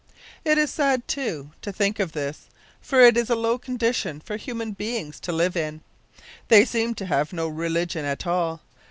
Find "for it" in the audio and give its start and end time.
2.81-3.15